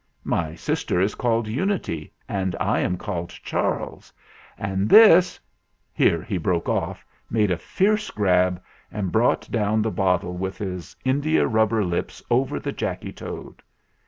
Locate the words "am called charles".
2.79-4.11